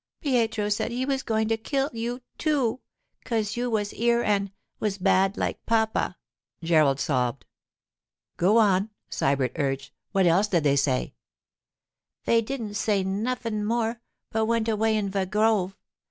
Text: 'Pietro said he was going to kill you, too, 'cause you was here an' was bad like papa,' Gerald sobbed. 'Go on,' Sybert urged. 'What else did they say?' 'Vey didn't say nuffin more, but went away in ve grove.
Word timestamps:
'Pietro 0.19 0.67
said 0.67 0.89
he 0.89 1.05
was 1.05 1.21
going 1.21 1.47
to 1.47 1.55
kill 1.57 1.87
you, 1.93 2.21
too, 2.39 2.79
'cause 3.23 3.55
you 3.55 3.69
was 3.69 3.91
here 3.91 4.23
an' 4.23 4.51
was 4.79 4.97
bad 4.97 5.37
like 5.37 5.63
papa,' 5.67 6.17
Gerald 6.63 6.99
sobbed. 6.99 7.45
'Go 8.35 8.57
on,' 8.57 8.89
Sybert 9.11 9.51
urged. 9.57 9.91
'What 10.11 10.25
else 10.25 10.47
did 10.47 10.63
they 10.63 10.75
say?' 10.75 11.13
'Vey 12.25 12.41
didn't 12.41 12.73
say 12.73 13.03
nuffin 13.03 13.63
more, 13.63 14.01
but 14.31 14.47
went 14.47 14.67
away 14.67 14.97
in 14.97 15.07
ve 15.11 15.25
grove. 15.27 15.77